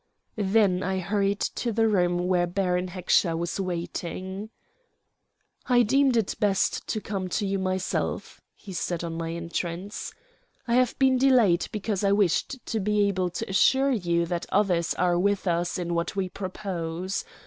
Then 0.35 0.81
I 0.81 0.97
hurried 0.97 1.39
to 1.41 1.71
the 1.71 1.87
room 1.87 2.25
where 2.27 2.47
Baron 2.47 2.87
Heckscher 2.87 3.37
was 3.37 3.59
waiting. 3.59 4.49
"I 5.67 5.83
deemed 5.83 6.17
it 6.17 6.33
best 6.39 6.87
to 6.87 6.99
come 6.99 7.27
to 7.29 7.45
you 7.45 7.59
myself," 7.59 8.41
he 8.55 8.73
said 8.73 9.03
on 9.03 9.13
my 9.13 9.31
entrance. 9.31 10.11
"I 10.67 10.73
have 10.73 10.97
been 10.97 11.19
delayed, 11.19 11.67
because 11.71 12.03
I 12.03 12.13
wished 12.13 12.65
to 12.65 12.79
be 12.79 13.07
able 13.09 13.29
to 13.29 13.47
assure 13.47 13.91
you 13.91 14.25
that 14.25 14.47
others 14.51 14.95
are 14.95 15.19
with 15.19 15.47
us 15.47 15.77
in 15.77 15.93
what 15.93 16.15
we 16.15 16.29
propose. 16.29 17.23